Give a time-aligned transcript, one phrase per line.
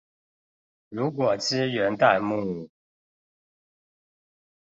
[0.89, 2.67] 如果支援彈幕